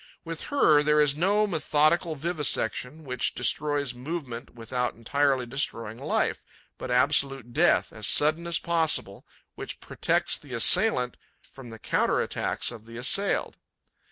With 0.25 0.45
her, 0.45 0.81
there 0.81 0.99
is 0.99 1.15
no 1.15 1.45
methodical 1.45 2.15
vivisection, 2.15 3.03
which 3.03 3.35
destroys 3.35 3.93
movement 3.93 4.55
without 4.55 4.95
entirely 4.95 5.45
destroying 5.45 5.99
life, 5.99 6.43
but 6.79 6.89
absolute 6.89 7.53
death, 7.53 7.93
as 7.93 8.07
sudden 8.07 8.47
as 8.47 8.57
possible, 8.57 9.27
which 9.53 9.79
protects 9.79 10.39
the 10.39 10.55
assailant 10.55 11.17
from 11.39 11.69
the 11.69 11.77
counter 11.77 12.19
attacks 12.19 12.71
of 12.71 12.87
the 12.87 12.97
assailed. 12.97 13.57